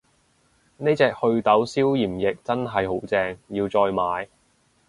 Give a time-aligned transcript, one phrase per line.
[0.77, 4.27] 呢隻袪痘消炎液真係好正，要再買